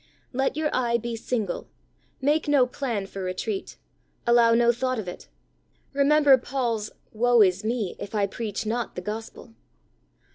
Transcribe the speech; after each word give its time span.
Let 0.33 0.57
your 0.57 0.71
eye 0.75 0.97
be 0.97 1.15
single, 1.15 1.69
make 2.19 2.47
no 2.47 2.65
plan 2.65 3.05
for 3.05 3.21
retreat, 3.21 3.77
allow 4.25 4.55
no 4.55 4.71
thought 4.71 4.97
of 4.97 5.07
it. 5.07 5.27
Remember 5.93 6.39
Paul's 6.39 6.89
"Woe 7.11 7.41
is 7.43 7.63
me, 7.63 7.95
if 7.99 8.15
I 8.15 8.25
preach 8.25 8.65
not 8.65 8.95
the 8.95 9.01
Gospel." 9.03 9.53